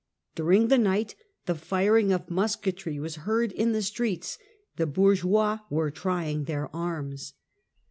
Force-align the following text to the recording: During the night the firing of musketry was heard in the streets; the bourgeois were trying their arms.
During 0.33 0.69
the 0.69 0.79
night 0.79 1.13
the 1.45 1.53
firing 1.53 2.11
of 2.11 2.27
musketry 2.27 2.99
was 2.99 3.17
heard 3.17 3.51
in 3.51 3.71
the 3.71 3.83
streets; 3.83 4.39
the 4.75 4.87
bourgeois 4.87 5.59
were 5.69 5.91
trying 5.91 6.45
their 6.45 6.75
arms. 6.75 7.33